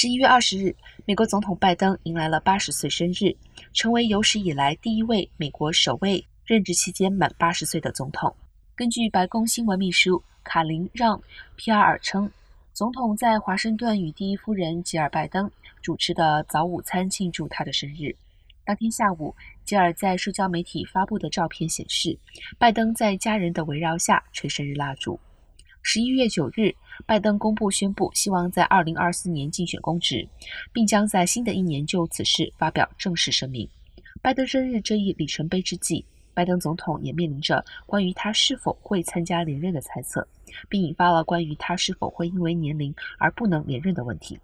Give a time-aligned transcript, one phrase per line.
[0.00, 0.72] 十一月二十日，
[1.06, 3.34] 美国总统拜登迎来了八十岁生日，
[3.72, 8.32] 成为有史以来第一位美国首位任职期间满八十岁的总统。
[8.76, 11.20] 根据白宫新闻秘书卡琳让
[11.56, 12.30] 皮埃尔称，
[12.72, 15.50] 总统在华盛顿与第一夫人吉尔拜登
[15.82, 18.14] 主持的早午餐庆祝他的生日。
[18.64, 19.34] 当天下午，
[19.64, 22.16] 吉尔在社交媒体发布的照片显示，
[22.56, 25.18] 拜登在家人的围绕下吹生日蜡烛。
[25.90, 26.74] 十一月九日，
[27.06, 30.28] 拜登公布宣布，希望在二零二四年竞选公职，
[30.70, 33.66] 并将在新的一年就此事发表正式声明。
[34.20, 40.28] 拜登生日这一里程碑之际，拜登总统也面临着关于他是否会参加连任的猜测，
[40.68, 44.38] 并引发了关于他是否会因为年龄而不能连任的问题。